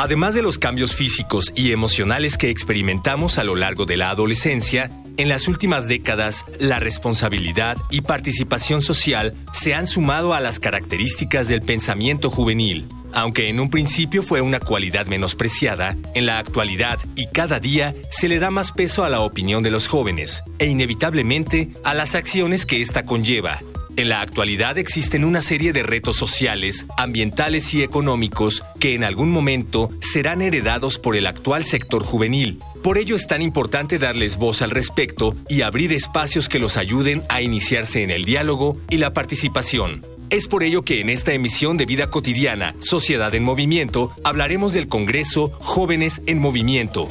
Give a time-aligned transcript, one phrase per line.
[0.00, 4.92] Además de los cambios físicos y emocionales que experimentamos a lo largo de la adolescencia,
[5.16, 11.48] en las últimas décadas, la responsabilidad y participación social se han sumado a las características
[11.48, 12.86] del pensamiento juvenil.
[13.12, 18.28] Aunque en un principio fue una cualidad menospreciada, en la actualidad y cada día se
[18.28, 22.66] le da más peso a la opinión de los jóvenes e inevitablemente a las acciones
[22.66, 23.58] que ésta conlleva,
[23.98, 29.28] en la actualidad existen una serie de retos sociales, ambientales y económicos que en algún
[29.28, 32.60] momento serán heredados por el actual sector juvenil.
[32.84, 37.24] Por ello es tan importante darles voz al respecto y abrir espacios que los ayuden
[37.28, 40.06] a iniciarse en el diálogo y la participación.
[40.30, 44.86] Es por ello que en esta emisión de Vida Cotidiana, Sociedad en Movimiento, hablaremos del
[44.86, 47.08] Congreso Jóvenes en Movimiento.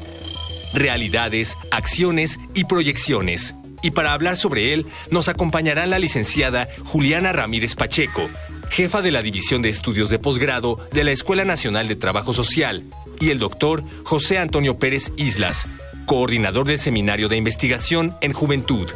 [0.73, 3.55] Realidades, acciones y proyecciones
[3.87, 8.21] y para hablar sobre él nos acompañará la licenciada Juliana Ramírez Pacheco,
[8.69, 12.83] jefa de la División de Estudios de Posgrado de la Escuela Nacional de Trabajo Social,
[13.21, 15.67] y el doctor José Antonio Pérez Islas,
[16.05, 18.91] coordinador del Seminario de Investigación en Juventud.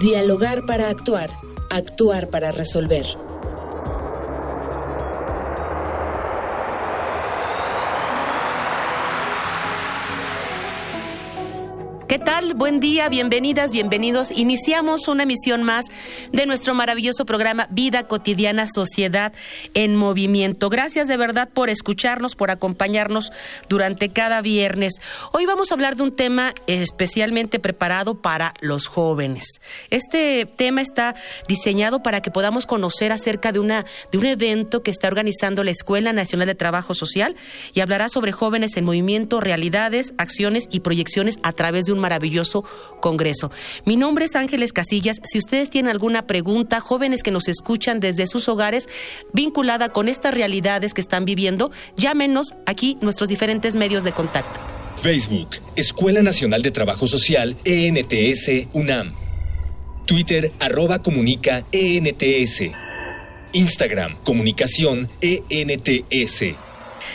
[0.00, 1.30] Dialogar para actuar,
[1.70, 3.06] actuar para resolver.
[12.08, 12.54] ¿Qué tal?
[12.54, 14.30] Buen día, bienvenidas, bienvenidos.
[14.30, 15.84] Iniciamos una emisión más
[16.32, 19.34] de nuestro maravilloso programa Vida Cotidiana Sociedad
[19.74, 20.70] en Movimiento.
[20.70, 23.30] Gracias de verdad por escucharnos, por acompañarnos
[23.68, 24.94] durante cada viernes.
[25.32, 29.60] Hoy vamos a hablar de un tema especialmente preparado para los jóvenes.
[29.90, 31.14] Este tema está
[31.46, 35.72] diseñado para que podamos conocer acerca de, una, de un evento que está organizando la
[35.72, 37.36] Escuela Nacional de Trabajo Social
[37.74, 42.64] y hablará sobre jóvenes en movimiento, realidades, acciones y proyecciones a través de un maravilloso
[43.00, 43.50] congreso.
[43.84, 45.16] Mi nombre es Ángeles Casillas.
[45.24, 48.88] Si ustedes tienen alguna pregunta, jóvenes que nos escuchan desde sus hogares,
[49.32, 54.60] vinculada con estas realidades que están viviendo, llámenos aquí nuestros diferentes medios de contacto.
[54.96, 59.12] Facebook, Escuela Nacional de Trabajo Social, ENTS, UNAM.
[60.06, 62.70] Twitter, arroba comunica, ENTS.
[63.52, 66.67] Instagram, comunicación, ENTS.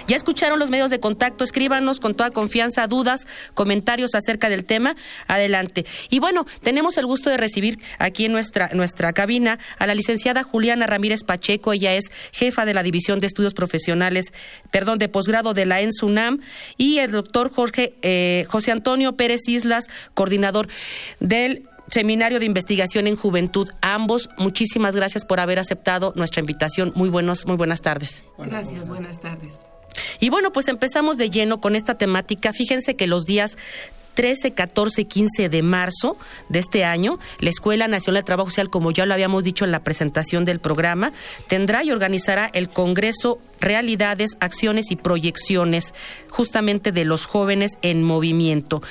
[0.08, 4.96] Ya escucharon los medios de contacto, escríbanos con toda confianza dudas, comentarios acerca del tema.
[5.28, 5.86] Adelante.
[6.10, 10.44] Y bueno, tenemos el gusto de recibir aquí en nuestra, nuestra cabina a la licenciada
[10.44, 11.74] Juliana Ramírez Pacheco.
[11.74, 14.26] Ella es jefa de la División de Estudios Profesionales,
[14.72, 16.42] perdón, de posgrado de la ENSUNAM,
[16.78, 20.68] y el doctor Jorge, eh, José Antonio Pérez Islas, coordinador
[21.20, 23.70] del Seminario de Investigación en Juventud.
[23.82, 26.92] ambos, muchísimas gracias por haber aceptado nuestra invitación.
[26.96, 28.24] Muy buenos, muy buenas tardes.
[28.38, 29.54] Gracias, buenas tardes.
[30.20, 32.54] Y bueno, pues empezamos de lleno con esta temática.
[32.54, 33.58] Fíjense que los días
[34.14, 36.18] 13, 14 y 15 de marzo
[36.50, 39.72] de este año, la Escuela Nacional de Trabajo Social, como ya lo habíamos dicho en
[39.72, 41.12] la presentación del programa,
[41.48, 45.94] tendrá y organizará el Congreso Realidades, Acciones y Proyecciones
[46.30, 48.82] justamente de los jóvenes en movimiento.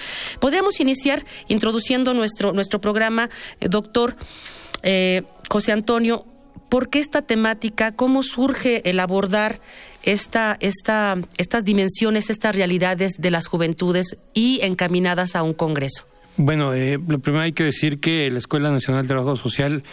[0.40, 3.30] Podríamos iniciar introduciendo nuestro, nuestro programa,
[3.60, 4.16] eh, doctor
[4.82, 6.24] eh, José Antonio,
[6.72, 7.92] ¿por qué esta temática?
[7.92, 9.60] ¿Cómo surge el abordar
[10.04, 16.06] esta, esta, estas dimensiones, estas realidades de las juventudes y encaminadas a un congreso?
[16.38, 19.84] Bueno, eh, lo primero hay que decir que la Escuela Nacional de Trabajo Social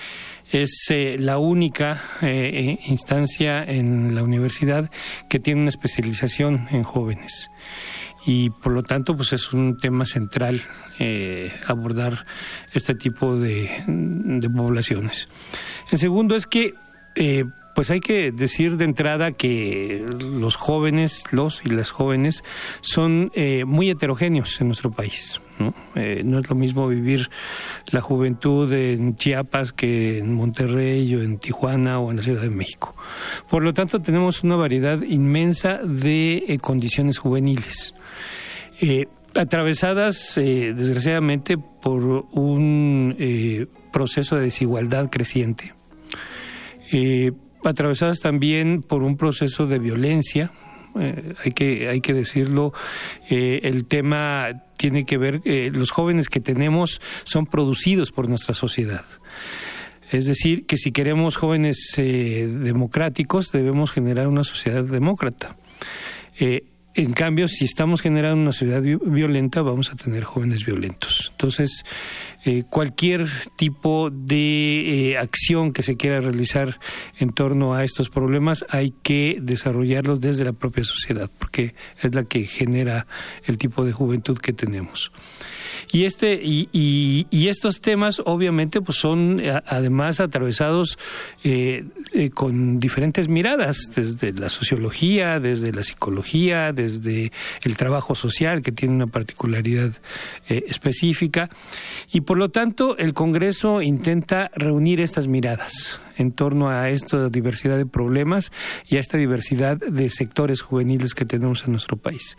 [0.54, 4.90] es eh, la única eh, instancia en la universidad
[5.30, 7.52] que tiene una especialización en jóvenes
[8.26, 10.62] y por lo tanto pues es un tema central
[11.68, 12.26] abordar
[12.74, 13.70] este tipo de,
[14.56, 15.30] poblaciones.
[15.92, 16.74] El segundo es que
[17.80, 22.44] pues hay que decir de entrada que los jóvenes, los y las jóvenes,
[22.82, 25.40] son eh, muy heterogéneos en nuestro país.
[25.60, 25.74] ¿no?
[25.96, 27.30] Eh, no es lo mismo vivir
[27.92, 32.50] la juventud en Chiapas que en Monterrey o en Tijuana o en la Ciudad de
[32.50, 32.94] México.
[33.50, 37.94] Por lo tanto, tenemos una variedad inmensa de eh, condiciones juveniles.
[39.36, 43.16] Atravesadas, desgraciadamente, por un
[43.92, 45.74] proceso de desigualdad creciente
[47.64, 50.52] atravesadas también por un proceso de violencia.
[51.00, 52.74] Eh, hay que hay que decirlo
[53.30, 58.56] eh, el tema tiene que ver eh, los jóvenes que tenemos son producidos por nuestra
[58.56, 59.06] sociedad
[60.12, 65.58] Es decir, que si queremos jóvenes eh, democráticos, debemos generar una sociedad demócrata.
[66.40, 66.64] Eh,
[67.00, 71.30] en cambio, si estamos generando una sociedad violenta, vamos a tener jóvenes violentos.
[71.32, 71.86] Entonces,
[72.44, 76.78] eh, cualquier tipo de eh, acción que se quiera realizar
[77.18, 82.26] en torno a estos problemas hay que desarrollarlos desde la propia sociedad, porque es la
[82.26, 83.08] que genera
[83.46, 85.14] el tipo de juventud que tenemos.
[85.92, 91.00] Y este y, y, estos temas obviamente pues son además atravesados
[91.44, 97.32] eh, eh, con diferentes miradas desde la sociología, desde la psicología, desde
[97.64, 99.92] el trabajo social que tiene una particularidad
[100.48, 101.50] eh, específica
[102.12, 107.78] y por lo tanto el Congreso intenta reunir estas miradas en torno a esta diversidad
[107.78, 108.52] de problemas
[108.88, 112.38] y a esta diversidad de sectores juveniles que tenemos en nuestro país.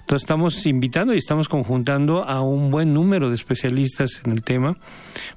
[0.00, 4.78] Entonces estamos invitando y estamos conjuntando a un buen número de especialistas en el tema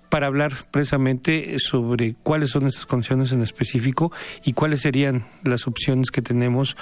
[0.10, 4.12] para hablar precisamente sobre cuáles son estas condiciones en específico
[4.44, 6.76] y cuáles serían las opciones que tenemos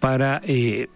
[0.00, 0.88] para eh,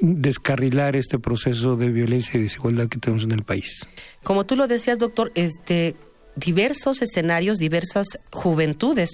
[0.00, 3.86] descarrilar este proceso de violencia y desigualdad que tenemos en el país.
[4.22, 5.94] Como tú lo decías, doctor, este
[6.36, 9.10] diversos escenarios, diversas juventudes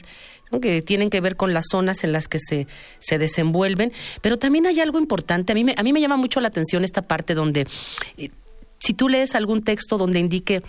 [0.62, 2.66] que tienen que ver con las zonas en las que se,
[2.98, 6.40] se desenvuelven, pero también hay algo importante, a mí me, a mí me llama mucho
[6.40, 7.66] la atención esta parte donde
[8.16, 8.30] eh,
[8.78, 10.62] si tú lees algún texto donde indique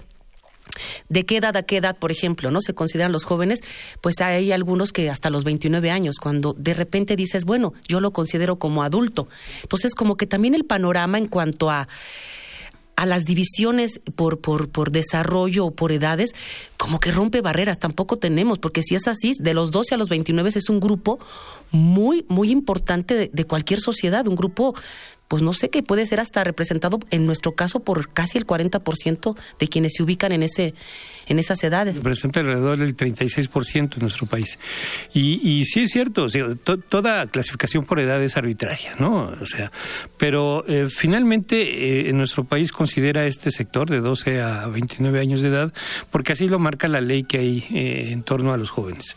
[1.09, 2.61] de qué edad a qué edad, por ejemplo, ¿no?
[2.61, 3.59] Se consideran los jóvenes,
[4.01, 8.11] pues hay algunos que hasta los 29 años, cuando de repente dices, bueno, yo lo
[8.11, 9.27] considero como adulto.
[9.63, 11.87] Entonces, como que también el panorama en cuanto a
[13.01, 16.35] a las divisiones por, por, por desarrollo o por edades,
[16.77, 20.07] como que rompe barreras, tampoco tenemos, porque si es así, de los 12 a los
[20.07, 21.17] 29 es un grupo
[21.71, 24.75] muy, muy importante de cualquier sociedad, un grupo
[25.31, 29.37] pues no sé, que puede ser hasta representado en nuestro caso por casi el 40%
[29.59, 30.73] de quienes se ubican en ese
[31.27, 31.95] en esas edades.
[31.95, 34.59] Representa alrededor del 36% en nuestro país.
[35.13, 36.27] Y, sí es cierto,
[36.89, 39.31] toda clasificación por edad es arbitraria, ¿no?
[39.39, 39.71] O sea,
[40.17, 45.41] pero eh, finalmente eh, en nuestro país considera este sector de 12 a 29 años
[45.41, 45.73] de edad
[46.09, 49.15] porque así lo marca la ley que hay eh, en torno a los jóvenes.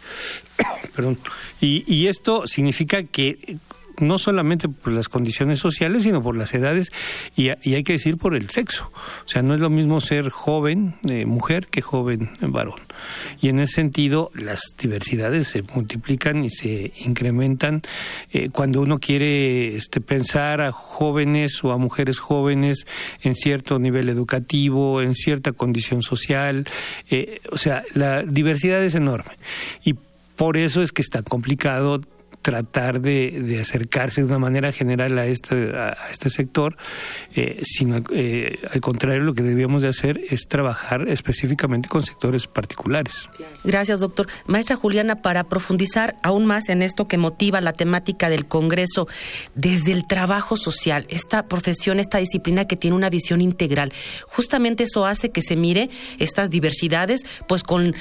[0.95, 1.19] Perdón.
[1.61, 3.59] Y esto significa que
[3.99, 6.93] no solamente por las condiciones sociales, sino por las edades
[7.37, 8.91] y, hay que decir por el sexo.
[9.25, 12.81] O sea, no es lo mismo ser joven eh, mujer que joven varón.
[13.41, 17.83] Y en ese sentido, las diversidades se multiplican y se incrementan
[18.33, 22.87] eh, cuando uno quiere este, pensar a jóvenes o a mujeres jóvenes
[23.23, 26.67] en cierto nivel educativo, en cierta condición social.
[27.11, 29.37] Eh, o sea, la diversidad es enorme.
[29.85, 29.95] Y
[30.37, 32.01] por eso es que está complicado
[32.45, 36.77] tratar de, acercarse de una manera general a este, a este sector,
[37.35, 42.47] eh, sino eh, al contrario lo que debíamos de hacer es trabajar específicamente con sectores
[42.47, 43.31] particulares.
[43.65, 44.27] Gracias, doctor.
[44.47, 49.09] Maestra Juliana, para profundizar aún más en esto que motiva la temática del Congreso,
[49.55, 53.91] desde el trabajo social, esta profesión, esta disciplina que tiene una visión integral,
[54.27, 55.89] justamente eso hace que se mire
[56.19, 57.95] estas diversidades, pues con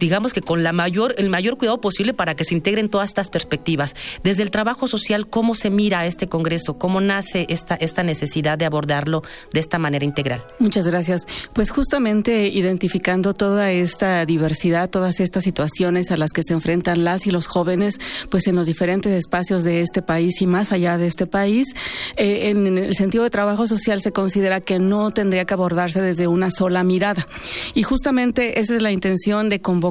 [0.00, 3.30] digamos que con la mayor, el mayor cuidado posible para que se integren todas estas
[3.30, 3.94] perspectivas.
[4.24, 6.78] Desde el trabajo social, ¿cómo se mira este Congreso?
[6.78, 10.44] ¿Cómo nace esta, esta necesidad de abordarlo de esta manera integral?
[10.58, 11.26] Muchas gracias.
[11.52, 17.26] Pues justamente identificando toda esta diversidad, todas estas situaciones a las que se enfrentan las
[17.26, 17.98] y los jóvenes,
[18.30, 21.74] pues en los diferentes espacios de este país y más allá de este país,
[22.16, 26.26] eh, en el sentido de trabajo social se considera que no tendría que abordarse desde
[26.26, 27.26] una sola mirada.
[27.74, 29.89] Y justamente esa es la intención de convocar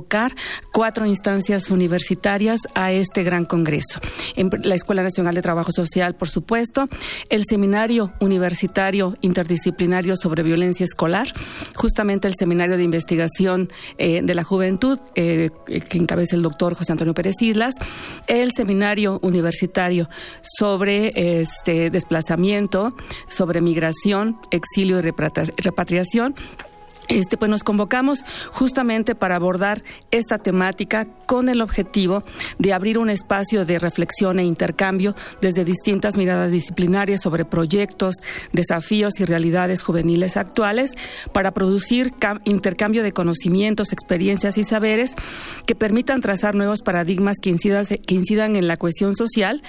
[0.72, 4.00] cuatro instancias universitarias a este gran congreso.
[4.36, 6.88] En la Escuela Nacional de Trabajo Social, por supuesto,
[7.30, 11.28] el Seminario Universitario Interdisciplinario sobre Violencia Escolar,
[11.76, 16.92] justamente el Seminario de Investigación eh, de la Juventud, eh, que encabeza el doctor José
[16.92, 17.76] Antonio Pérez Islas,
[18.28, 20.10] el Seminario Universitario
[20.42, 22.96] sobre este desplazamiento,
[23.28, 26.36] sobre migración, exilio y repatriación
[27.10, 32.24] este, pues nos convocamos justamente para abordar esta temática con el objetivo
[32.58, 38.16] de abrir un espacio de reflexión e intercambio desde distintas miradas disciplinarias sobre proyectos,
[38.54, 40.96] desafíos y realidades juveniles actuales
[41.34, 42.14] para producir
[42.46, 45.16] intercambio de conocimientos, experiencias y saberes
[45.66, 49.62] que permitan trazar nuevos paradigmas que incidan, que incidan en la cohesión social,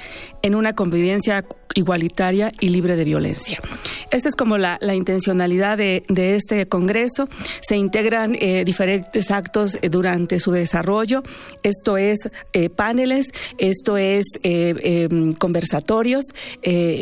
[0.43, 1.45] en una convivencia
[1.75, 3.61] igualitaria y libre de violencia.
[4.11, 7.29] Esa es como la, intencionalidad de, este Congreso.
[7.61, 11.23] Se integran eh, diferentes actos eh, durante su desarrollo.
[11.63, 16.27] Esto es eh, paneles, esto es em, conversatorios,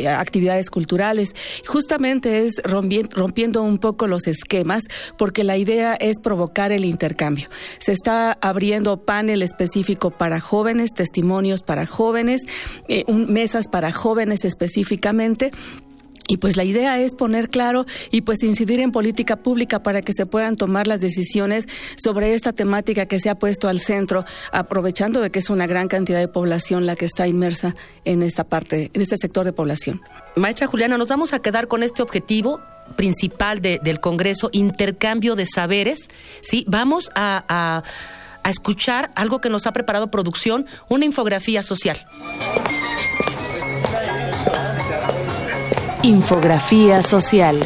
[0.07, 1.35] actividades culturales.
[1.65, 4.83] Justamente es rompiendo un poco los esquemas
[5.17, 7.49] porque la idea es provocar el intercambio.
[7.79, 12.41] Se está abriendo panel específico para jóvenes, testimonios para jóvenes,
[13.07, 15.51] mesas para jóvenes específicamente
[16.27, 20.13] y pues la idea es poner claro y pues incidir en política pública para que
[20.13, 25.21] se puedan tomar las decisiones sobre esta temática que se ha puesto al centro, aprovechando
[25.21, 27.75] de que es una gran cantidad de población la que está inmersa
[28.05, 30.01] en esta parte, en este sector de población.
[30.35, 32.61] Maestra Juliana, nos vamos a quedar con este objetivo
[32.95, 36.09] principal del Congreso, intercambio de saberes.
[36.41, 37.83] Sí, vamos a,
[38.43, 42.05] a escuchar algo que nos ha preparado producción, una infografía social.
[46.03, 47.59] Infografía social.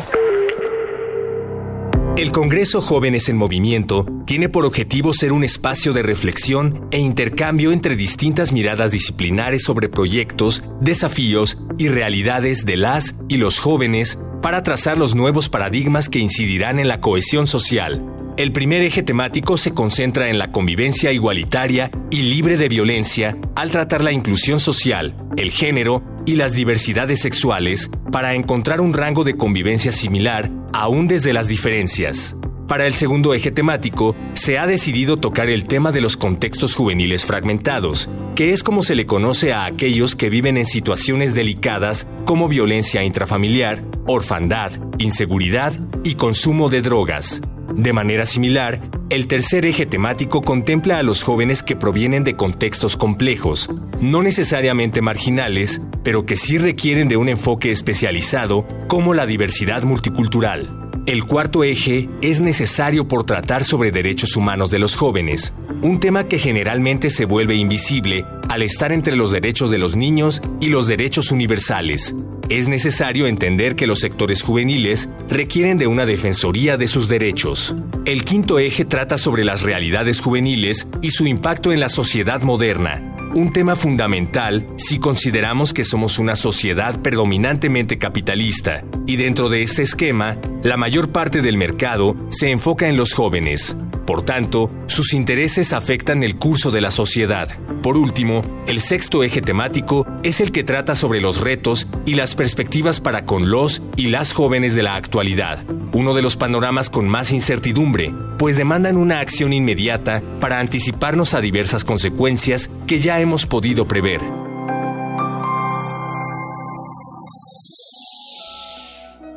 [2.16, 7.72] El Congreso Jóvenes en Movimiento tiene por objetivo ser un espacio de reflexión e intercambio
[7.72, 14.62] entre distintas miradas disciplinares sobre proyectos, desafíos y realidades de las y los jóvenes para
[14.62, 18.06] trazar los nuevos paradigmas que incidirán en la cohesión social.
[18.38, 23.72] El primer eje temático se concentra en la convivencia igualitaria y libre de violencia al
[23.72, 29.36] tratar la inclusión social, el género y las diversidades sexuales para encontrar un rango de
[29.36, 32.36] convivencia similar aún desde las diferencias.
[32.68, 37.26] Para el segundo eje temático, se ha decidido tocar el tema de los contextos juveniles
[37.26, 42.48] fragmentados, que es como se le conoce a aquellos que viven en situaciones delicadas como
[42.48, 47.42] violencia intrafamiliar, orfandad, inseguridad y consumo de drogas.
[47.76, 48.80] De manera similar,
[49.14, 53.70] el tercer eje temático contempla a los jóvenes que provienen de contextos complejos,
[54.02, 60.83] no necesariamente marginales, pero que sí requieren de un enfoque especializado como la diversidad multicultural.
[61.06, 66.30] El cuarto eje es necesario por tratar sobre derechos humanos de los jóvenes, un tema
[66.30, 70.88] que generalmente se vuelve invisible al estar entre los derechos de los niños y los
[70.88, 72.16] derechos universales.
[72.48, 77.76] Es necesario entender que los sectores juveniles requieren de una defensoría de sus derechos.
[78.06, 83.14] El quinto eje trata sobre las realidades juveniles y su impacto en la sociedad moderna
[83.36, 89.82] un tema fundamental si consideramos que somos una sociedad predominantemente capitalista y dentro de este
[89.82, 93.76] esquema, la mayor parte del mercado se enfoca en los jóvenes.
[94.06, 97.50] Por tanto, sus intereses afectan el curso de la sociedad.
[97.82, 102.36] Por último, el sexto eje temático es el que trata sobre los retos y las
[102.36, 107.08] perspectivas para con los y las jóvenes de la actualidad, uno de los panoramas con
[107.08, 113.46] más incertidumbre, pues demandan una acción inmediata para anticiparnos a diversas consecuencias que ya hemos
[113.46, 114.22] podido prever.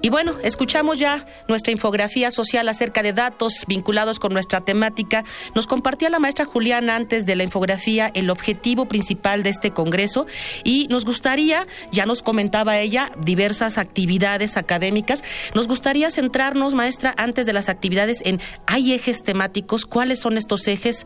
[0.07, 5.25] Y bueno, escuchamos ya nuestra infografía social acerca de datos vinculados con nuestra temática.
[5.57, 10.27] Nos compartía la maestra Juliana antes de la infografía el objetivo principal de este Congreso
[10.63, 15.25] y nos gustaría, ya nos comentaba ella, diversas actividades académicas.
[15.57, 19.87] Nos gustaría centrarnos, maestra, antes de las actividades en, ¿hay ejes temáticos?
[19.87, 21.05] ¿Cuáles son estos ejes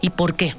[0.00, 0.56] y por qué?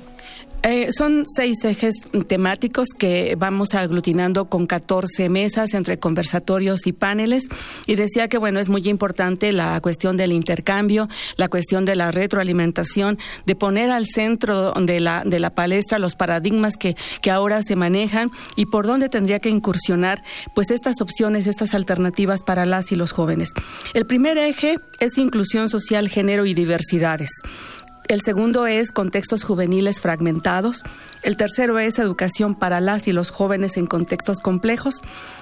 [0.64, 1.96] Eh, son seis ejes
[2.28, 7.48] temáticos que vamos aglutinando con 14 mesas entre conversatorios y paneles.
[7.88, 12.12] Y decía que, bueno, es muy importante la cuestión del intercambio, la cuestión de la
[12.12, 17.64] retroalimentación, de poner al centro de la, de la palestra los paradigmas que, que ahora
[17.64, 20.22] se manejan y por dónde tendría que incursionar,
[20.54, 23.52] pues, estas opciones, estas alternativas para las y los jóvenes.
[23.96, 27.32] El primer eje es inclusión social, género y diversidades.
[28.08, 30.84] El segundo es contextos juveniles fragmentados.
[31.24, 35.02] El tercero es educación para las y los jóvenes en contextos complejos.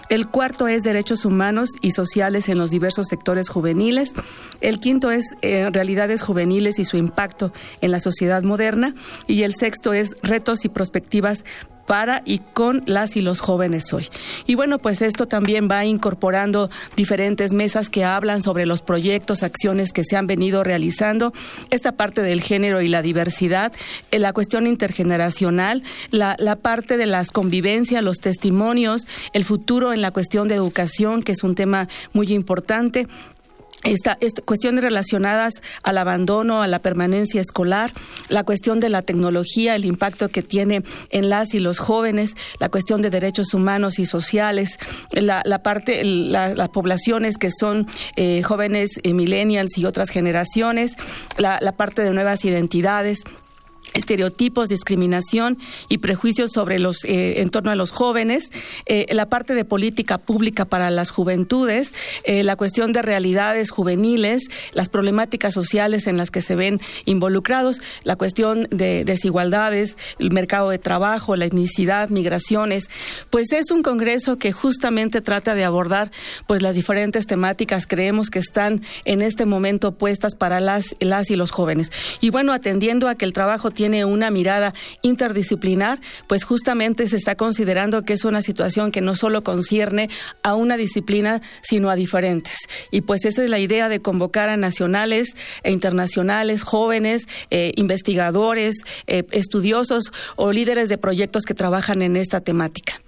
[0.09, 4.13] El cuarto es derechos humanos y sociales en los diversos sectores juveniles.
[4.61, 7.51] El quinto es eh, realidades juveniles y su impacto
[7.81, 8.93] en la sociedad moderna.
[9.25, 11.45] Y el sexto es retos y perspectivas
[11.89, 14.07] para y con las y los jóvenes hoy.
[14.45, 19.91] Y bueno, pues esto también va incorporando diferentes mesas que hablan sobre los proyectos, acciones
[19.91, 21.33] que se han venido realizando,
[21.71, 23.73] esta parte del género y la diversidad,
[24.11, 25.81] eh, la cuestión intergeneracional,
[26.11, 31.23] la, la parte de las convivencias, los testimonios, el futuro en la cuestión de educación,
[31.23, 33.07] que es un tema muy importante
[33.83, 37.93] esta, cuestiones relacionadas al abandono, a la permanencia escolar,
[38.27, 42.69] la cuestión de la tecnología, el impacto que tiene en las y los jóvenes, la
[42.69, 44.77] cuestión de derechos humanos y sociales,
[45.11, 50.93] la, parte, las poblaciones que son eh, jóvenes eh, millennials y otras generaciones,
[51.37, 53.23] la parte de nuevas identidades
[53.93, 58.49] estereotipos, discriminación y prejuicios sobre los eh, en torno a los jóvenes,
[58.85, 61.93] eh, la parte de política pública para las juventudes,
[62.23, 64.43] eh, la cuestión de realidades juveniles,
[64.73, 70.69] las problemáticas sociales en las que se ven involucrados, la cuestión de desigualdades, el mercado
[70.69, 72.89] de trabajo, la etnicidad, migraciones,
[73.29, 76.11] pues es un congreso que justamente trata de abordar
[76.47, 81.35] pues las diferentes temáticas creemos que están en este momento puestas para las las y
[81.35, 81.91] los jóvenes.
[82.21, 87.35] Y bueno, atendiendo a que el trabajo tiene una mirada interdisciplinar, pues justamente se está
[87.35, 90.09] considerando que es una situación que no solo concierne
[90.43, 92.57] a una disciplina, sino a diferentes.
[92.91, 95.29] Y pues esa es la idea de convocar a nacionales
[95.63, 102.41] e internacionales, jóvenes, eh, investigadores, eh, estudiosos o líderes de proyectos que trabajan en esta
[102.41, 103.01] temática.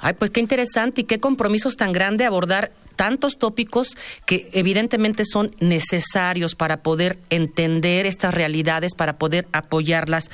[0.00, 5.54] Ay, pues qué interesante y qué compromisos tan grande abordar tantos tópicos que evidentemente son
[5.60, 10.30] necesarios para poder entender estas realidades, para poder apoyarlas.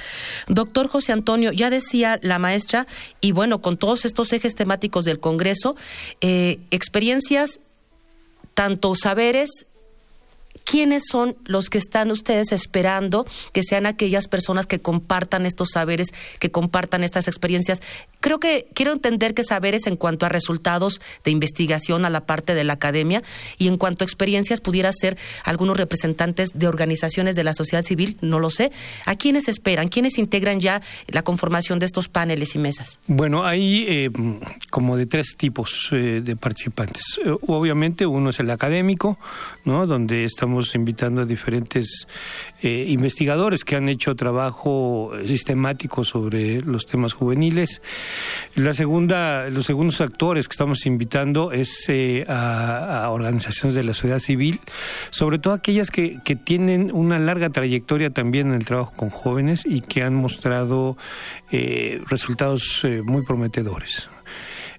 [0.48, 2.86] Doctor José Antonio, ya decía la maestra,
[3.20, 5.76] y bueno, con todos estos ejes temáticos del Congreso,
[6.20, 7.60] eh, experiencias,
[8.54, 9.65] tanto saberes
[10.64, 16.08] ¿quiénes son los que están ustedes esperando que sean aquellas personas que compartan estos saberes,
[16.38, 17.80] que compartan estas experiencias?
[18.20, 22.54] Creo que quiero entender que saberes en cuanto a resultados de investigación a la parte
[22.54, 23.22] de la academia
[23.58, 28.16] y en cuanto a experiencias pudiera ser algunos representantes de organizaciones de la sociedad civil,
[28.20, 28.72] no lo sé.
[29.04, 29.88] ¿A quiénes esperan?
[29.88, 32.98] ¿Quiénes integran ya la conformación de estos paneles y mesas?
[33.06, 34.10] Bueno, hay eh,
[34.70, 37.02] como de tres tipos eh, de participantes.
[37.24, 39.18] Eh, obviamente uno es el académico,
[39.64, 39.86] ¿no?
[39.86, 42.06] Donde estamos invitando a diferentes
[42.62, 47.82] eh, investigadores que han hecho trabajo sistemático sobre los temas juveniles.
[48.54, 54.20] La segunda, los segundos actores que estamos invitando es eh, a, organizaciones de la sociedad
[54.20, 54.60] civil,
[55.10, 59.64] sobre todo aquellas que, que tienen una larga trayectoria también en el trabajo con jóvenes
[59.66, 60.96] y que han mostrado
[61.50, 64.08] eh, resultados muy prometedores.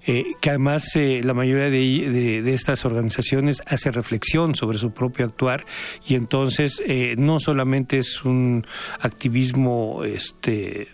[0.10, 5.66] Eh, que además eh, la mayoría de, estas organizaciones hace reflexión sobre su propio actuar
[6.08, 8.66] y entonces eh, no solamente es un
[9.02, 10.88] activismo este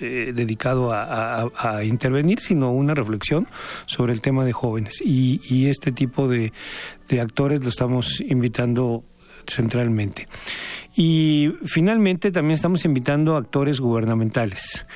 [0.00, 3.46] dedicado a, intervenir, sino una reflexión
[3.84, 4.98] sobre el tema de jóvenes.
[5.04, 6.54] Y, este tipo de,
[7.06, 9.04] de actores lo estamos invitando
[9.46, 10.26] centralmente.
[10.96, 14.86] Y finalmente también estamos invitando a actores gubernamentales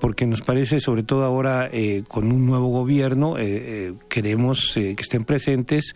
[0.00, 4.96] porque nos parece, sobre todo ahora eh, con un nuevo gobierno, eh, eh, queremos que
[4.98, 5.94] estén presentes,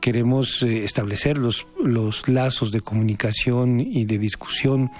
[0.00, 4.90] queremos establecer los, los lazos de comunicación y de discusión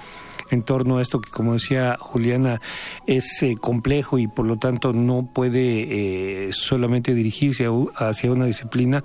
[0.49, 2.61] en torno a esto que, como decía Juliana,
[3.05, 9.03] es complejo y por lo tanto no puede solamente dirigirse hacia una disciplina.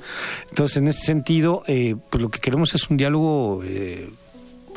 [0.51, 3.61] Entonces, en este sentido, pues lo que queremos es un diálogo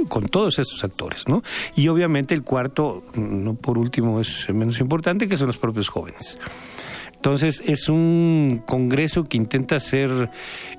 [0.08, 1.44] con todos estos actores, ¿no?
[1.76, 6.38] Y obviamente el cuarto, no por último es menos importante, que son los propios jóvenes.
[7.26, 10.30] Entonces es un congreso que intenta ser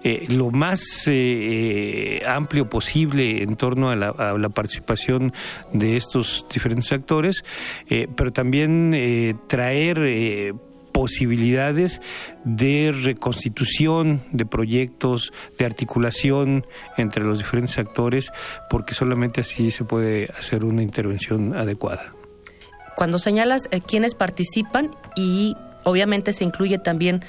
[0.04, 5.32] eh, lo más eh, amplio posible en torno a la, participación
[5.72, 7.44] de estos diferentes actores,
[7.88, 10.54] eh, pero también traer
[10.96, 12.00] posibilidades
[12.44, 16.64] de reconstitución de proyectos, de articulación
[16.96, 18.32] entre los diferentes actores,
[18.70, 22.14] porque solamente así se puede hacer una intervención adecuada.
[22.96, 25.54] Cuando señalas eh, quiénes participan y
[25.84, 27.22] obviamente se incluye también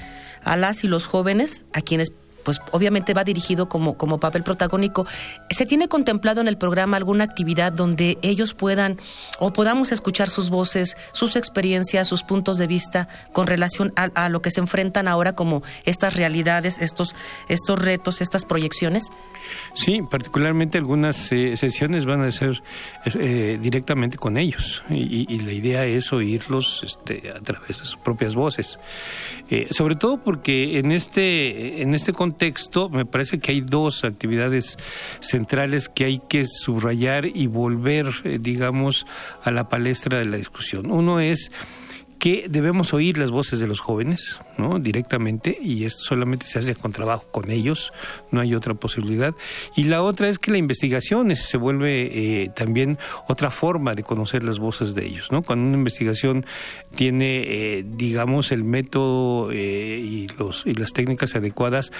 [0.44, 2.10] a las y los jóvenes, a quienes
[2.48, 5.06] pues obviamente va dirigido como, como papel protagónico.
[5.50, 8.98] ¿Se tiene contemplado en el programa alguna actividad donde ellos puedan
[9.38, 14.40] o podamos escuchar sus voces, sus experiencias, sus puntos de vista con relación a, lo
[14.40, 17.14] que se enfrentan ahora como estas realidades, estos,
[17.50, 19.04] estos retos, estas proyecciones?
[19.74, 22.62] Sí, particularmente algunas eh, sesiones van a ser
[23.18, 28.34] eh, directamente con ellos y, la idea es oírlos este, a través de sus propias
[28.34, 28.78] voces.
[29.50, 34.04] Eh, sobre todo porque en este, en este contexto texto, me parece que hay dos
[34.04, 34.78] actividades
[35.20, 39.06] centrales que hay que subrayar y volver, eh, digamos,
[39.42, 40.90] a la palestra de la discusión.
[40.90, 41.52] Uno es
[42.18, 44.78] que debemos oír las voces de los jóvenes, ¿no?
[44.78, 47.92] Directamente, y esto solamente se hace con trabajo con ellos,
[48.30, 49.34] no hay otra posibilidad.
[49.76, 54.42] Y la otra es que la investigación se vuelve eh, también otra forma de conocer
[54.42, 55.42] las voces de ellos, ¿no?
[55.42, 56.44] Cuando una investigación
[56.94, 61.92] tiene, eh, digamos, el método eh, y, los, y las técnicas adecuadas,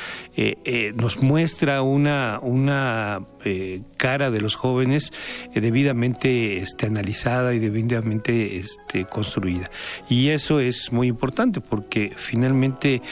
[0.94, 3.20] nos muestra una, una
[3.96, 5.12] cara de los jóvenes
[5.54, 9.70] debidamente este, analizada y debidamente este, construida.
[10.08, 13.02] Y eso es muy importante porque finalmente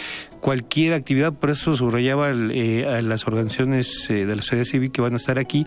[0.41, 5.03] cualquier actividad, por eso subrayaba eh, a las organizaciones eh, de la sociedad civil que
[5.03, 5.65] van a estar aquí,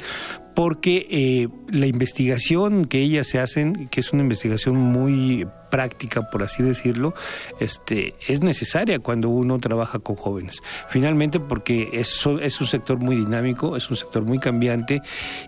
[0.54, 6.42] porque eh, la investigación que ellas se hacen, que es una investigación muy práctica, por
[6.42, 7.14] así decirlo,
[7.60, 10.62] este, es necesaria cuando uno trabaja con jóvenes.
[10.88, 15.02] Finalmente, porque es, es un sector muy dinámico, es un sector muy cambiante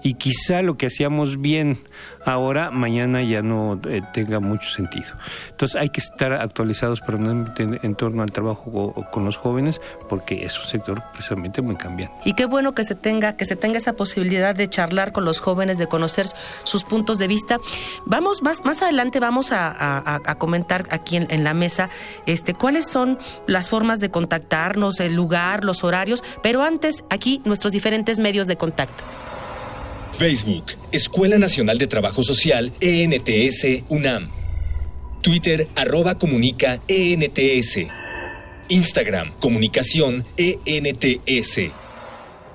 [0.03, 1.79] y quizá lo que hacíamos bien
[2.23, 5.13] ahora, mañana ya no eh, tenga mucho sentido.
[5.49, 10.45] Entonces hay que estar actualizados permanentemente en, en, torno al trabajo con, los jóvenes porque
[10.45, 12.15] es un sector precisamente muy cambiante.
[12.25, 15.39] Y qué bueno que se tenga, que se tenga esa posibilidad de charlar con los
[15.39, 16.27] jóvenes, de conocer
[16.63, 17.59] sus puntos de vista.
[18.05, 21.89] Vamos, más, más adelante vamos a a, comentar aquí en, la mesa
[22.25, 27.71] este, cuáles son las formas de contactarnos, el lugar, los horarios, pero antes aquí nuestros
[27.71, 29.03] diferentes medios de contacto.
[30.17, 34.29] Facebook, Escuela Nacional de Trabajo Social, ENTS, UNAM.
[35.21, 37.79] Twitter, arroba comunica, ENTS.
[38.69, 41.80] Instagram, comunicación, ENTS.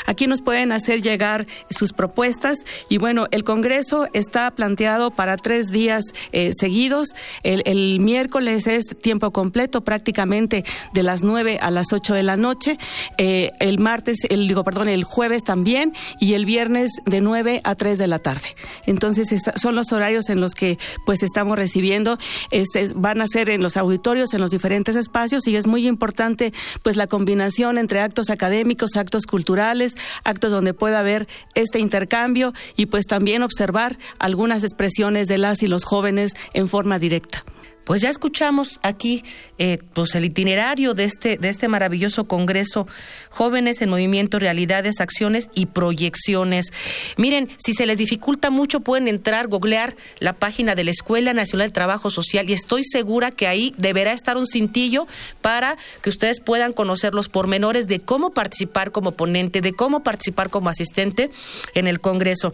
[0.06, 5.68] Aquí nos pueden hacer llegar sus propuestas y bueno, el Congreso está planteado para tres
[5.68, 7.10] días eh, seguidos.
[7.44, 12.78] El, miércoles es tiempo completo, prácticamente de las nueve a las ocho de la noche.
[13.18, 17.76] Eh, el martes, el digo, perdón, el jueves también y el viernes de nueve a
[17.76, 18.56] tres de la tarde.
[18.86, 22.18] Entonces son los horarios en los que pues estamos recibiendo.
[22.52, 26.54] Este, van a ser en los auditorios, en los diferentes espacios y es muy importante
[26.84, 32.88] pues la combinación entre actos académicos, actos culturales, actos donde pueda haber este intercambio y
[32.88, 37.44] pues también observar algunas expresiones de las y los jóvenes en forma directa.
[37.86, 39.24] Pues ya escuchamos aquí
[39.60, 42.88] eh, pues el itinerario de este, de este maravilloso congreso,
[43.30, 46.74] Jóvenes en Movimiento, Realidades, Acciones y Proyecciones.
[47.16, 51.68] Miren, si se les dificulta mucho, pueden entrar, googlear la página de la Escuela Nacional
[51.68, 55.06] de Trabajo Social y estoy segura que ahí deberá estar un cintillo
[55.42, 60.50] para que ustedes puedan conocer los pormenores de cómo participar como ponente, de cómo participar
[60.50, 61.30] como asistente
[61.76, 62.52] en el congreso.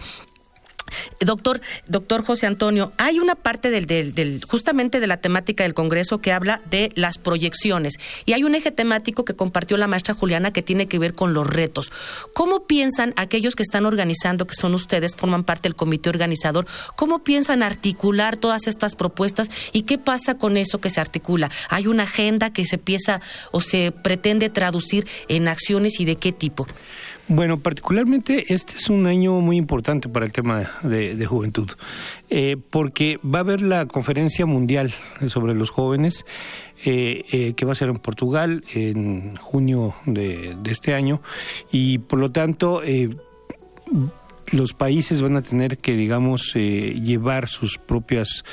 [1.20, 6.20] Doctor, doctor José Antonio, hay una parte del, del, justamente de la temática del Congreso
[6.20, 10.52] que habla de las proyecciones y hay un eje temático que compartió la maestra Juliana
[10.52, 11.92] que tiene que ver con los retos.
[12.34, 17.24] ¿Cómo piensan aquellos que están organizando, que son ustedes, forman parte del comité organizador, cómo
[17.24, 21.50] piensan articular todas estas propuestas y qué pasa con eso que se articula?
[21.70, 26.32] ¿Hay una agenda que se empieza o se pretende traducir en acciones y de qué
[26.32, 26.68] tipo?
[27.34, 31.70] Bueno, particularmente este es un año muy importante para el tema de, juventud,
[32.30, 34.92] eh, porque va a haber la conferencia mundial
[35.28, 36.26] sobre los jóvenes,
[36.84, 41.22] eh, eh, que va a ser en Portugal en junio de, de este año,
[41.72, 42.82] y por lo tanto
[44.52, 48.44] los países van a tener que, digamos, llevar sus propias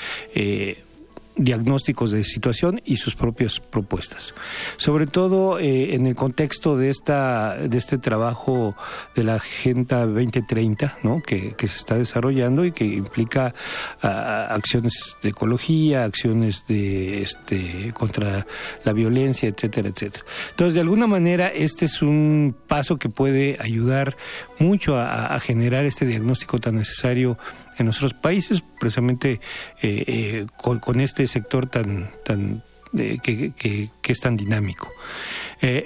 [1.38, 4.34] diagnósticos de situación y sus propias propuestas.
[4.76, 8.76] Sobre todo eh, en el contexto de esta de este trabajo
[9.14, 11.22] de la Agenda 2030, ¿no?
[11.22, 13.54] que, que se está desarrollando y que implica
[14.02, 18.46] acciones de ecología, acciones de este contra
[18.84, 20.24] la violencia, etcétera, etcétera.
[20.50, 24.16] Entonces, de alguna manera, este es un paso que puede ayudar
[24.58, 27.38] mucho a generar este diagnóstico tan necesario
[27.78, 29.40] en nuestros países, precisamente
[29.82, 32.62] eh, eh, con, este sector tan, tan
[32.96, 34.90] eh, que, que, es tan dinámico.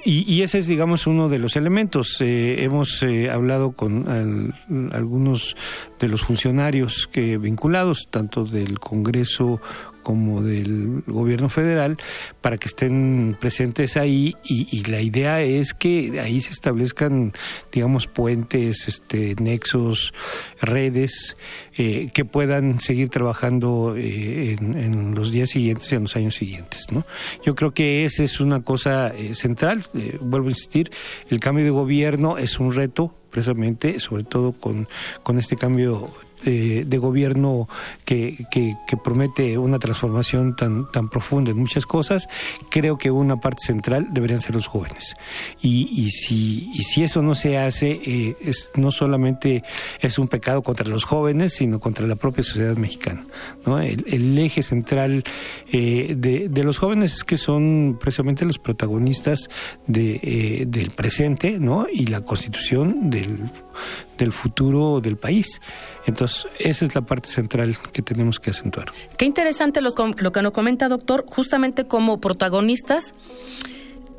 [0.05, 2.17] y, ese es, digamos, uno de los elementos.
[2.21, 4.53] hemos hablado con
[4.93, 5.57] algunos
[5.99, 9.61] de los funcionarios que vinculados, tanto del Congreso
[10.03, 11.97] como del gobierno federal
[12.41, 17.33] para que estén presentes ahí y, la idea es que ahí se establezcan,
[17.71, 20.13] digamos, puentes, este, nexos,
[20.61, 21.37] redes
[21.77, 26.87] eh, que puedan seguir trabajando eh, en, los días siguientes y en los años siguientes.
[26.91, 27.05] ¿no?
[27.45, 29.83] Yo creo que esa es una cosa eh, central.
[30.21, 30.91] vuelvo a insistir,
[31.29, 34.89] el cambio de gobierno es un reto precisamente, sobre todo con,
[35.23, 36.11] con este cambio
[36.45, 37.69] eh, de gobierno
[38.05, 42.29] que, que, promete una transformación tan, tan profunda en muchas cosas,
[42.69, 45.15] creo que una parte central deberían ser los jóvenes.
[45.61, 49.65] Y, y, si, y si eso no se hace, eh, es, no solamente
[50.01, 53.25] es un pecado contra los jóvenes, sino contra la propia sociedad mexicana.
[53.67, 53.81] ¿no?
[53.81, 55.25] El, eje central
[55.71, 59.49] eh, de, de, los jóvenes es que son precisamente los protagonistas
[59.87, 61.87] de, del presente ¿no?
[61.93, 63.51] y la constitución del,
[64.19, 65.61] del futuro del país.
[66.07, 68.93] Entonces, esa es la parte central que tenemos que acentuar.
[69.17, 69.93] Qué interesante lo
[70.33, 73.15] que nos comenta, doctor, justamente como protagonistas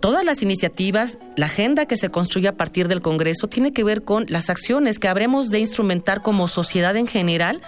[0.04, 4.02] todas las iniciativas, la agenda que se construye a partir del Congreso tiene que ver
[4.02, 7.62] con las acciones que habremos de instrumentar como sociedad en general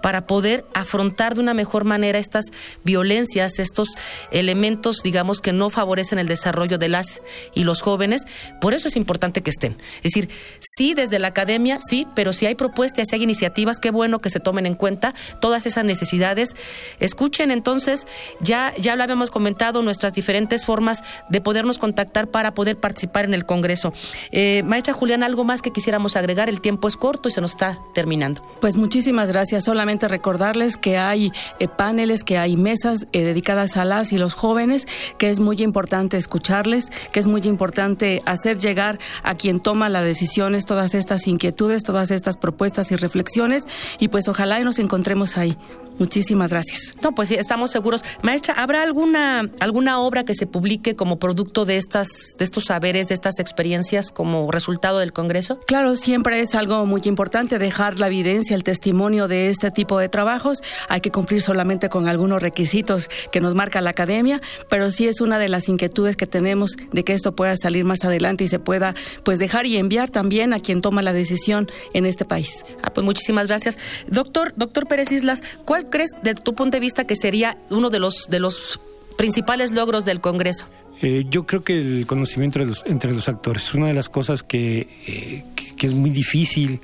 [0.00, 2.46] para poder afrontar de una mejor manera estas
[2.84, 3.88] violencias, estos
[4.30, 7.20] elementos, digamos, que no favorecen el desarrollo de las
[7.52, 8.26] y los jóvenes.
[8.60, 9.76] Por eso es importante que estén.
[10.04, 10.28] Es decir,
[10.60, 14.30] sí, desde la academia, sí, pero si hay propuestas, si hay iniciativas, qué bueno que
[14.30, 16.54] se tomen en cuenta todas esas necesidades.
[17.00, 18.06] Escuchen entonces,
[18.40, 23.34] ya, ya lo habíamos comentado, nuestras diferentes formas de podernos contactar para poder participar en
[23.34, 23.92] el Congreso.
[24.30, 26.48] Eh, maestra Julián, ¿algo más que quisiéramos agregar?
[26.48, 28.42] El tiempo es corto y se nos está terminando.
[28.60, 29.64] Pues muchísimas gracias.
[29.64, 34.34] Solamente recordarles que hay eh, paneles, que hay mesas eh, dedicadas a las y los
[34.34, 34.86] jóvenes,
[35.18, 40.04] que es muy importante escucharles, que es muy importante hacer llegar a quien toma las
[40.04, 43.64] decisiones todas estas inquietudes, todas estas propuestas y reflexiones
[43.98, 45.56] y pues ojalá y nos encontremos ahí.
[46.02, 46.96] Muchísimas gracias.
[47.00, 48.02] No, pues sí, estamos seguros.
[48.22, 53.06] Maestra, ¿habrá alguna alguna obra que se publique como producto de estas de estos saberes,
[53.06, 55.60] de estas experiencias como resultado del Congreso?
[55.64, 60.08] Claro, siempre es algo muy importante dejar la evidencia, el testimonio de este tipo de
[60.08, 60.60] trabajos.
[60.88, 65.20] Hay que cumplir solamente con algunos requisitos que nos marca la academia, pero sí es
[65.20, 68.58] una de las inquietudes que tenemos de que esto pueda salir más adelante y se
[68.58, 72.64] pueda pues dejar y enviar también a quien toma la decisión en este país.
[72.82, 73.78] Ah, pues muchísimas gracias.
[74.08, 78.00] Doctor, doctor Pérez Islas, ¿cuál crees, de tu punto de vista, que sería uno de
[78.00, 78.80] los, de los
[79.16, 80.66] principales logros del Congreso?
[81.00, 84.42] Eh, yo creo que el conocimiento entre los, entre los actores, una de las cosas
[84.42, 86.80] que, eh, que, es muy difícil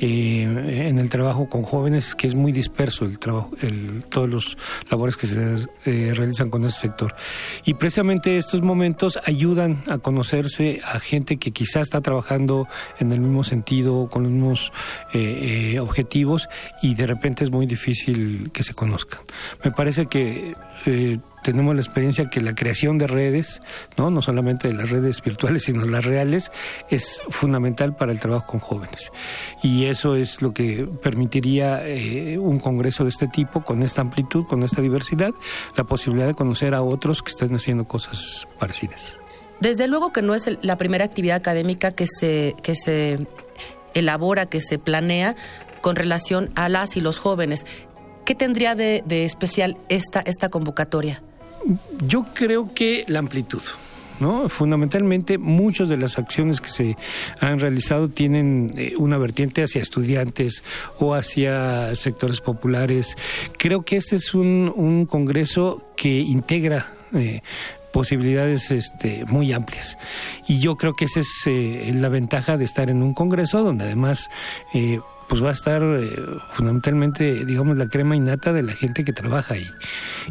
[0.00, 4.58] eh, en el trabajo con jóvenes, que es muy disperso el trabajo, el, todos los
[4.90, 5.66] labores que se
[6.14, 7.14] realizan con ese sector.
[7.64, 13.20] Y precisamente estos momentos ayudan a conocerse a gente que quizá está trabajando en el
[13.20, 14.72] mismo sentido, con los mismos
[15.80, 16.48] objetivos,
[16.82, 19.20] y de repente es muy difícil que se conozcan.
[19.64, 20.54] Me parece que
[21.42, 23.60] tenemos la experiencia que la creación de redes,
[23.96, 26.50] no, no solamente de las redes virtuales, sino las reales,
[26.90, 29.10] es fundamental para el trabajo con jóvenes.
[29.62, 34.46] Y eso es lo que permitiría eh, un congreso de este tipo, con esta amplitud,
[34.46, 35.32] con esta diversidad,
[35.76, 39.18] la posibilidad de conocer a otros que estén haciendo cosas parecidas.
[39.60, 43.26] Desde luego que no es la primera actividad académica que se, que se
[43.94, 45.36] elabora, que se planea
[45.80, 47.64] con relación a las y los jóvenes.
[48.24, 51.22] ¿Qué tendría de, de especial esta, esta convocatoria?
[52.06, 53.62] Yo creo que la amplitud.
[54.20, 54.48] ¿No?
[54.48, 56.96] Fundamentalmente, muchas de las acciones que se
[57.40, 60.62] han realizado tienen eh, una vertiente hacia estudiantes
[61.00, 63.16] o hacia sectores populares.
[63.58, 67.40] Creo que este es un, congreso que integra eh,
[67.92, 69.98] posibilidades este, muy amplias.
[70.46, 73.86] Y yo creo que esa es eh, la ventaja de estar en un congreso donde
[73.86, 74.30] además
[75.32, 79.54] pues va a estar eh, fundamentalmente, digamos, la crema innata de la gente que trabaja
[79.54, 79.70] ahí.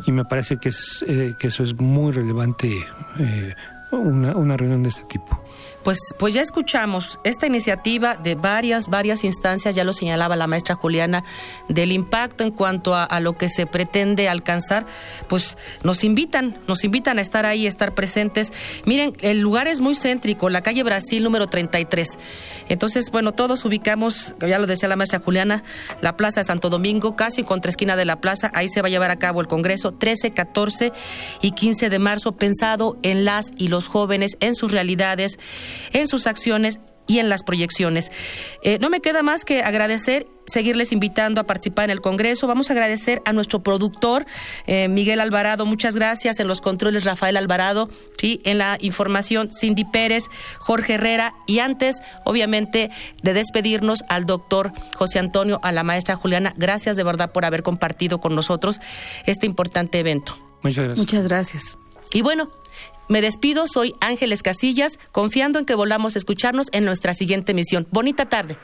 [0.06, 2.86] Y me parece que, es, eh, que eso es muy relevante,
[3.18, 3.56] eh,
[3.92, 5.40] una, reunión de este tipo.
[5.84, 10.76] Pues, pues ya escuchamos esta iniciativa de varias, varias instancias, ya lo señalaba la maestra
[10.76, 11.24] Juliana,
[11.70, 14.86] del impacto en cuanto a, lo que se pretende alcanzar,
[15.28, 18.54] pues nos invitan, nos invitan a estar ahí, estar presentes.
[18.86, 22.18] Miren, el lugar es muy céntrico, la calle Brasil número 33.
[22.70, 25.64] Entonces, bueno, todos ubicamos, ya lo decía la maestra Juliana,
[26.02, 28.92] la Plaza de Santo Domingo, casi contra esquina de la plaza, ahí se va a
[28.92, 30.94] llevar a cabo el Congreso 13, 14
[31.42, 35.40] y 15 de marzo, pensado en las y los jóvenes, en sus realidades
[35.94, 38.12] en sus acciones y en las proyecciones.
[38.64, 42.48] Eh, no me queda más que agradecer seguirles invitando a participar en el Congreso.
[42.48, 44.26] Vamos a agradecer a nuestro productor,
[44.68, 46.40] eh, Miguel Alvarado, muchas gracias.
[46.40, 47.90] En los controles, Rafael Alvarado,
[48.20, 48.42] ¿sí?
[48.46, 50.26] en la información, Cindy Pérez,
[50.60, 51.34] Jorge Herrera.
[51.48, 52.92] Y antes, obviamente,
[53.24, 57.64] de despedirnos al doctor José Antonio, a la maestra Juliana, gracias de verdad por haber
[57.64, 58.80] compartido con nosotros
[59.26, 60.38] este importante evento.
[60.62, 60.98] Muchas gracias.
[60.98, 61.78] Muchas gracias.
[62.14, 62.50] Y bueno,
[63.12, 67.86] me despido, soy Ángeles Casillas, confiando en que volvamos a escucharnos en nuestra siguiente emisión.
[67.92, 68.58] Bonita tarde.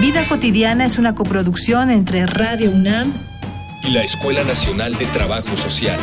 [0.00, 3.12] Vida cotidiana es una coproducción entre Radio UNAM
[3.82, 5.98] y la Escuela Nacional de Trabajo Social.